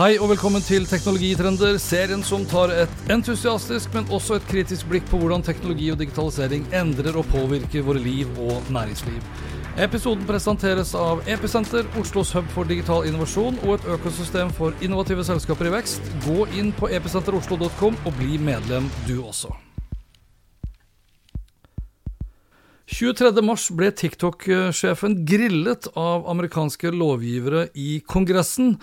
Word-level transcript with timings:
Hei 0.00 0.14
og 0.16 0.30
velkommen 0.30 0.62
til 0.64 0.86
Teknologitrender, 0.88 1.74
serien 1.76 2.22
som 2.24 2.46
tar 2.48 2.70
et 2.72 3.10
entusiastisk, 3.12 3.90
men 3.92 4.06
også 4.08 4.38
et 4.38 4.46
kritisk 4.48 4.86
blikk 4.88 5.04
på 5.10 5.18
hvordan 5.20 5.42
teknologi 5.44 5.90
og 5.92 5.98
digitalisering 6.00 6.62
endrer 6.72 7.18
og 7.20 7.26
påvirker 7.28 7.84
våre 7.84 8.00
liv 8.00 8.30
og 8.40 8.70
næringsliv. 8.72 9.18
Episoden 9.76 10.24
presenteres 10.24 10.94
av 10.96 11.20
Episenter, 11.28 11.84
Oslos 12.00 12.32
hub 12.32 12.48
for 12.54 12.64
digital 12.64 13.04
innovasjon 13.10 13.60
og 13.66 13.74
et 13.74 13.90
økosystem 13.98 14.48
for 14.56 14.72
innovative 14.80 15.26
selskaper 15.28 15.68
i 15.68 15.74
vekst. 15.76 16.08
Gå 16.24 16.48
inn 16.56 16.72
på 16.72 16.88
episenteroslo.com 16.88 18.00
og 18.00 18.16
bli 18.16 18.40
medlem 18.40 18.88
du 19.04 19.18
også. 19.20 19.52
23.3 22.88 23.76
ble 23.76 23.92
TikTok-sjefen 24.00 25.20
grillet 25.28 25.92
av 25.92 26.24
amerikanske 26.32 26.88
lovgivere 26.88 27.68
i 27.76 28.00
Kongressen 28.00 28.78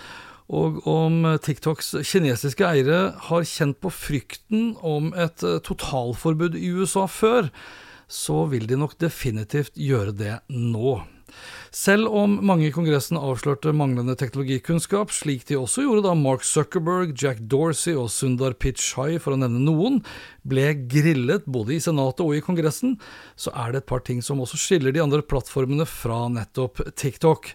og 0.48 0.80
om 0.88 1.26
TikToks 1.44 1.98
kinesiske 2.08 2.64
eiere 2.64 3.00
har 3.28 3.44
kjent 3.48 3.80
på 3.84 3.92
frykten 3.92 4.72
om 4.80 5.12
et 5.12 5.44
totalforbud 5.66 6.56
i 6.56 6.70
USA 6.72 7.04
før, 7.10 7.50
så 8.08 8.46
vil 8.48 8.64
de 8.68 8.78
nok 8.80 8.96
definitivt 9.00 9.76
gjøre 9.76 10.16
det 10.16 10.38
nå. 10.48 10.96
Selv 11.74 12.08
om 12.16 12.38
mange 12.48 12.68
i 12.68 12.72
Kongressen 12.72 13.18
avslørte 13.20 13.74
manglende 13.76 14.16
teknologikunnskap, 14.18 15.12
slik 15.12 15.44
de 15.48 15.58
også 15.58 15.84
gjorde 15.84 16.06
da 16.06 16.14
Mark 16.16 16.46
Zuckerberg, 16.46 17.12
Jack 17.18 17.42
Dorsey 17.50 17.94
og 17.98 18.08
Sundar 18.12 18.56
Pichai, 18.56 19.18
for 19.20 19.34
å 19.34 19.40
nevne 19.40 19.60
noen, 19.60 20.00
ble 20.48 20.70
grillet 20.88 21.44
både 21.50 21.74
i 21.76 21.80
Senatet 21.84 22.24
og 22.24 22.32
i 22.36 22.42
Kongressen, 22.44 22.96
så 23.36 23.52
er 23.52 23.74
det 23.74 23.82
et 23.82 23.88
par 23.90 24.00
ting 24.06 24.22
som 24.24 24.40
også 24.40 24.60
skiller 24.60 24.94
de 24.94 25.02
andre 25.04 25.20
plattformene 25.20 25.84
fra 25.88 26.22
nettopp 26.32 26.80
TikTok. 26.96 27.50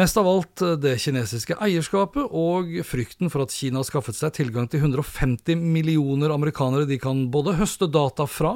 Mest 0.00 0.20
av 0.20 0.30
alt 0.30 0.64
det 0.80 0.96
kinesiske 1.02 1.58
eierskapet 1.60 2.32
og 2.32 2.72
frykten 2.88 3.32
for 3.32 3.44
at 3.44 3.52
Kina 3.52 3.82
har 3.82 3.88
skaffet 3.88 4.16
seg 4.16 4.32
tilgang 4.40 4.70
til 4.72 4.80
150 4.86 5.60
millioner 5.60 6.32
amerikanere 6.32 6.88
de 6.88 7.00
kan 7.02 7.26
både 7.32 7.58
høste 7.60 7.90
data 7.92 8.24
fra, 8.30 8.54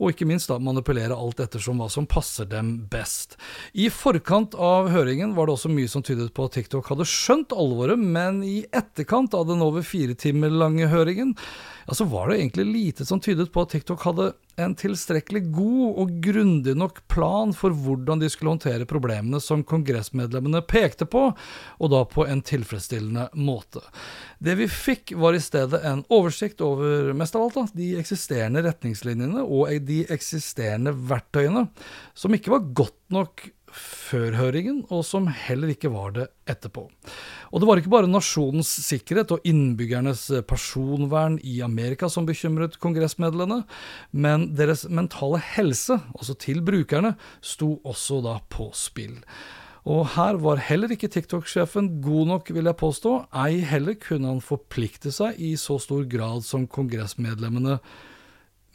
og 0.00 0.14
ikke 0.14 0.26
minst 0.28 0.48
da 0.48 0.56
manipulere 0.62 1.16
alt 1.16 1.42
ettersom 1.44 1.80
hva 1.80 1.90
som 1.92 2.08
passer 2.08 2.48
dem 2.48 2.72
best. 2.90 3.36
I 3.76 3.90
forkant 3.92 4.56
av 4.56 4.88
høringen 4.90 5.34
var 5.36 5.46
det 5.46 5.58
også 5.58 5.72
mye 5.72 5.90
som 5.92 6.04
tydet 6.06 6.32
på 6.34 6.48
at 6.48 6.56
TikTok 6.56 6.88
hadde 6.90 7.08
skjønt 7.08 7.52
alvoret, 7.52 8.00
men 8.00 8.40
i 8.46 8.62
etterkant 8.72 9.36
av 9.36 9.46
den 9.50 9.64
over 9.64 9.84
fire 9.86 10.16
timer 10.18 10.52
lange 10.52 10.88
høringen, 10.90 11.36
ja, 11.86 11.96
så 11.96 12.08
var 12.08 12.30
det 12.30 12.40
egentlig 12.40 12.66
lite 12.70 13.06
som 13.08 13.20
tydet 13.20 13.50
på 13.52 13.66
at 13.66 13.76
TikTok 13.76 14.08
hadde 14.08 14.32
en 14.64 14.76
tilstrekkelig 14.78 15.42
god 15.54 16.00
og 16.02 16.12
grundig 16.24 16.74
nok 16.78 17.02
plan 17.10 17.54
for 17.56 17.74
hvordan 17.74 18.22
de 18.22 18.30
skulle 18.32 18.54
håndtere 18.54 18.88
problemene 18.88 19.40
som 19.42 19.64
kongressmedlemmene 19.66 20.62
pekte 20.68 21.08
på, 21.10 21.26
og 21.78 21.92
da 21.92 22.02
på 22.08 22.26
en 22.26 22.42
tilfredsstillende 22.46 23.28
måte. 23.40 23.82
Det 24.38 24.56
vi 24.60 24.68
fikk, 24.70 25.14
var 25.20 25.36
i 25.36 25.42
stedet 25.42 25.82
en 25.86 26.04
oversikt 26.12 26.62
over 26.64 27.12
mest 27.16 27.36
av 27.36 27.46
alt 27.46 27.58
da, 27.58 27.66
de 27.76 27.92
eksisterende 28.00 28.64
retningslinjene 28.66 29.44
og 29.44 29.72
de 29.86 30.02
eksisterende 30.12 30.94
verktøyene, 30.94 31.66
som 32.14 32.36
ikke 32.36 32.54
var 32.54 32.68
godt 32.82 32.98
nok 33.14 33.48
før 33.74 34.34
høringen, 34.38 34.82
og 34.90 35.04
som 35.06 35.28
heller 35.30 35.72
ikke 35.72 35.92
var 35.92 36.14
det 36.16 36.26
etterpå. 36.50 36.86
Og 37.50 37.62
det 37.62 37.68
var 37.68 37.80
ikke 37.80 37.92
bare 37.92 38.10
nasjonens 38.10 38.70
sikkerhet 38.86 39.32
og 39.34 39.46
innbyggernes 39.46 40.26
personvern 40.50 41.38
i 41.46 41.60
Amerika 41.64 42.10
som 42.10 42.28
bekymret 42.28 42.78
kongressmedlemmene, 42.82 43.64
men 44.12 44.50
deres 44.58 44.86
mentale 44.90 45.40
helse, 45.54 46.00
altså 46.16 46.36
til 46.38 46.62
brukerne, 46.66 47.14
sto 47.40 47.76
også 47.84 48.20
da 48.26 48.38
på 48.52 48.70
spill. 48.76 49.18
Og 49.88 50.04
her 50.14 50.36
var 50.42 50.60
heller 50.60 50.92
ikke 50.92 51.08
TikTok-sjefen 51.08 52.00
god 52.04 52.28
nok, 52.34 52.52
vil 52.52 52.68
jeg 52.68 52.80
påstå, 52.82 53.14
ei 53.46 53.62
heller 53.64 53.96
kunne 53.96 54.28
han 54.28 54.44
forplikte 54.44 55.12
seg 55.14 55.40
i 55.40 55.54
så 55.56 55.78
stor 55.80 56.04
grad 56.10 56.44
som 56.44 56.68
kongressmedlemmene 56.68 57.78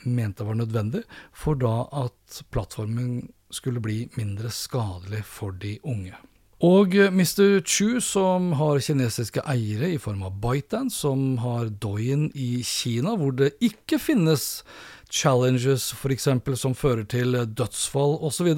mente 0.05 0.45
var 0.45 0.57
nødvendig, 0.57 1.03
for 1.33 1.57
da 1.57 1.85
at 2.05 2.41
plattformen 2.53 3.27
skulle 3.53 3.83
bli 3.83 4.05
mindre 4.15 4.51
skadelig 4.53 5.23
for 5.27 5.55
de 5.61 5.77
unge. 5.83 6.15
Og 6.63 6.95
eh, 6.95 7.11
Mr. 7.11 7.59
Chu, 7.67 7.99
som 8.01 8.53
har 8.55 8.79
kinesiske 8.79 9.43
eiere 9.43 9.91
i 9.91 10.01
form 10.01 10.23
av 10.23 10.37
ByteDance, 10.39 11.01
som 11.03 11.37
har 11.43 11.69
Doyen 11.83 12.29
i 12.33 12.63
Kina, 12.63 13.17
hvor 13.19 13.35
det 13.35 13.57
ikke 13.63 13.99
finnes 13.99 14.63
challenges 15.11 15.91
f.eks. 15.93 16.27
som 16.59 16.73
fører 16.75 17.03
til 17.07 17.35
dødsfall 17.55 18.17
osv., 18.25 18.49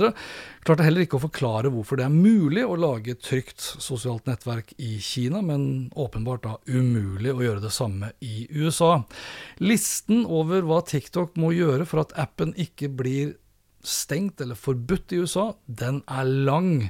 klarte 0.65 0.85
heller 0.85 1.03
ikke 1.03 1.17
å 1.19 1.25
forklare 1.25 1.71
hvorfor 1.73 1.99
det 1.99 2.05
er 2.07 2.13
mulig 2.13 2.63
å 2.65 2.77
lage 2.79 3.13
et 3.13 3.23
trygt 3.23 3.61
sosialt 3.83 4.29
nettverk 4.29 4.73
i 4.77 4.97
Kina, 5.03 5.41
men 5.45 5.89
åpenbart 5.97 6.45
da 6.45 6.55
umulig 6.69 7.33
å 7.33 7.43
gjøre 7.43 7.65
det 7.65 7.73
samme 7.75 8.13
i 8.21 8.47
USA. 8.53 9.01
Listen 9.59 10.23
over 10.25 10.65
hva 10.67 10.83
TikTok 10.85 11.35
må 11.41 11.51
gjøre 11.55 11.89
for 11.89 12.05
at 12.05 12.15
appen 12.19 12.55
ikke 12.57 12.93
blir 12.93 13.35
stengt 13.83 14.41
eller 14.41 14.57
forbudt 14.59 15.13
i 15.13 15.21
USA, 15.23 15.51
den 15.67 16.03
er 16.07 16.23
lang. 16.23 16.89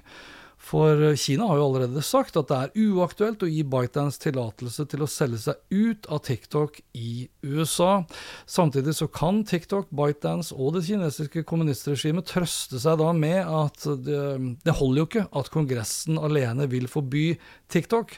For 0.67 0.99
Kina 1.15 1.45
har 1.47 1.59
jo 1.59 1.67
allerede 1.69 2.01
sagt 2.03 2.35
at 2.39 2.49
det 2.49 2.57
er 2.57 2.89
uaktuelt 2.89 3.43
å 3.45 3.47
gi 3.47 3.61
ByteDance 3.63 4.19
tillatelse 4.19 4.87
til 4.91 5.05
å 5.05 5.09
selge 5.09 5.39
seg 5.45 5.61
ut 5.71 6.09
av 6.11 6.23
TikTok 6.27 6.81
i 6.97 7.27
USA. 7.45 8.01
Samtidig 8.49 8.97
så 8.97 9.07
kan 9.07 9.43
TikTok, 9.47 9.87
ByteDance 9.95 10.55
og 10.57 10.75
det 10.75 10.83
kinesiske 10.89 11.45
kommunistregimet 11.47 12.27
trøste 12.33 12.81
seg 12.83 12.99
da 12.99 13.13
med 13.15 13.39
at 13.45 13.87
det, 14.03 14.21
det 14.65 14.77
holder 14.81 15.03
jo 15.03 15.07
ikke 15.07 15.27
at 15.39 15.51
Kongressen 15.53 16.19
alene 16.19 16.67
vil 16.71 16.91
forby 16.91 17.25
TikTok. 17.71 18.17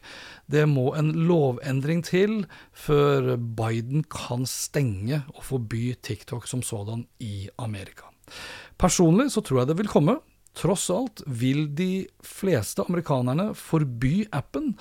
Det 0.50 0.66
må 0.70 0.90
en 0.98 1.14
lovendring 1.30 2.02
til 2.08 2.40
før 2.74 3.36
Biden 3.38 4.08
kan 4.10 4.50
stenge 4.50 5.22
og 5.36 5.44
forby 5.52 5.92
TikTok 6.02 6.50
som 6.50 6.66
sådan 6.66 7.06
i 7.22 7.50
Amerika. 7.62 8.09
Personlig 8.80 9.30
så 9.34 9.44
tror 9.46 9.64
jeg 9.64 9.72
det 9.72 9.80
vil 9.82 9.92
komme. 9.92 10.20
Tross 10.58 10.90
alt 10.92 11.22
vil 11.30 11.68
de 11.78 12.08
fleste 12.26 12.84
amerikanerne 12.84 13.52
forby 13.56 14.26
appen. 14.36 14.74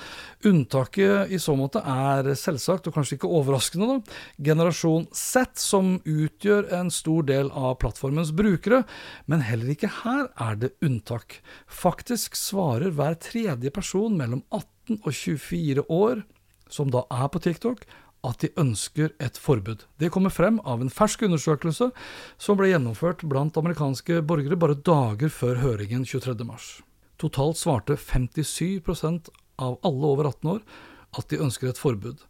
Unntaket 0.49 1.31
i 1.31 1.39
så 1.39 1.55
måte 1.59 1.83
er 1.85 2.31
selvsagt, 2.41 2.89
og 2.89 2.97
kanskje 2.97 3.19
ikke 3.19 3.31
overraskende, 3.39 3.87
da, 3.91 4.17
generasjon 4.49 5.07
Z, 5.15 5.53
som 5.61 5.93
utgjør 6.03 6.73
en 6.81 6.91
stor 6.95 7.29
del 7.29 7.53
av 7.53 7.77
plattformens 7.85 8.33
brukere. 8.35 8.83
Men 9.31 9.45
heller 9.47 9.75
ikke 9.77 9.93
her 10.01 10.27
er 10.49 10.59
det 10.65 10.73
unntak. 10.83 11.39
Faktisk 11.69 12.39
svarer 12.39 12.91
hver 12.97 13.21
tredje 13.23 13.71
person 13.75 14.19
mellom 14.19 14.43
18 14.49 15.03
og 15.05 15.13
24 15.13 15.87
år, 15.93 16.25
som 16.73 16.91
da 16.91 17.05
er 17.13 17.29
på 17.31 17.45
TikTok, 17.45 17.85
at 18.27 18.43
de 18.43 18.51
ønsker 18.59 19.13
et 19.23 19.39
forbud. 19.39 19.85
Det 20.01 20.11
kommer 20.15 20.33
frem 20.35 20.59
av 20.67 20.83
en 20.83 20.91
fersk 20.91 21.23
undersøkelse 21.29 21.91
som 22.41 22.59
ble 22.59 22.73
gjennomført 22.73 23.23
blant 23.31 23.59
amerikanske 23.61 24.21
borgere 24.27 24.59
bare 24.59 24.79
dager 24.79 25.31
før 25.33 25.63
høringen 25.63 26.07
23.3. 26.09 26.83
Totalt 27.19 27.59
svarte 27.59 27.99
57% 27.99 29.31
av 29.59 29.79
alle 29.87 30.13
over 30.13 30.31
18 30.31 30.53
år 30.57 30.65
at 31.19 31.31
de 31.31 31.41
ønsker 31.43 31.71
et 31.71 31.81
forbud. 31.81 32.21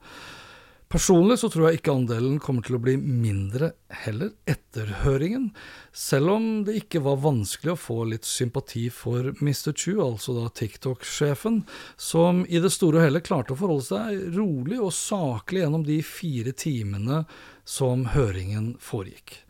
Personlig 0.88 1.36
så 1.42 1.50
tror 1.52 1.66
jeg 1.68 1.82
ikke 1.82 1.92
andelen 1.92 2.38
kommer 2.40 2.64
til 2.64 2.78
å 2.78 2.80
bli 2.80 2.94
mindre 2.96 3.74
heller 4.06 4.30
etter 4.48 4.88
høringen, 5.02 5.50
selv 5.92 6.32
om 6.32 6.46
det 6.64 6.78
ikke 6.78 7.02
var 7.04 7.18
vanskelig 7.20 7.74
å 7.74 7.80
få 7.80 7.96
litt 8.08 8.24
sympati 8.24 8.86
for 8.88 9.34
Mr. 9.42 9.74
Chu, 9.76 9.98
altså 10.00 10.32
da 10.38 10.46
TikTok-sjefen, 10.48 11.58
som 12.00 12.40
i 12.48 12.62
det 12.64 12.72
store 12.72 13.02
og 13.02 13.04
hele 13.04 13.20
klarte 13.20 13.52
å 13.52 13.60
forholde 13.60 13.84
seg 13.84 14.38
rolig 14.38 14.80
og 14.80 14.94
saklig 14.96 15.66
gjennom 15.66 15.84
de 15.84 15.98
fire 16.00 16.56
timene 16.56 17.20
som 17.68 18.08
høringen 18.14 18.72
foregikk. 18.80 19.42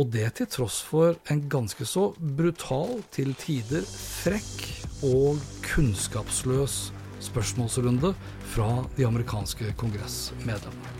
Og 0.00 0.08
det 0.08 0.30
til 0.38 0.48
tross 0.48 0.80
for 0.88 1.20
en 1.28 1.44
ganske 1.52 1.84
så 1.84 2.14
brutal, 2.16 3.02
til 3.12 3.36
tider 3.36 3.84
frekk 3.84 4.64
og 5.04 5.36
kunnskapsløs 5.68 6.80
spørsmålsrunde 7.22 8.14
fra 8.54 8.70
de 8.96 9.06
amerikanske 9.08 9.74
kongressmedlemmene. 9.80 10.98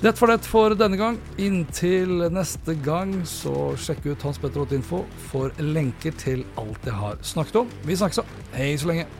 Dett 0.00 0.16
for 0.16 0.32
dett 0.32 0.46
for 0.48 0.72
denne 0.72 0.96
gang. 0.96 1.18
Inntil 1.36 2.30
neste 2.32 2.72
gang, 2.86 3.18
så 3.28 3.74
sjekk 3.76 4.06
ut 4.14 4.24
Hans 4.24 4.40
Petter 4.40 4.72
Info 4.72 5.02
for 5.28 5.52
lenker 5.60 6.16
til 6.16 6.46
alt 6.60 6.88
jeg 6.88 6.96
har 6.96 7.20
snakket 7.20 7.66
om. 7.66 7.74
Vi 7.84 8.00
snakkes, 8.00 8.22
så. 8.22 8.46
Hei 8.56 8.72
så 8.80 8.88
lenge. 8.94 9.19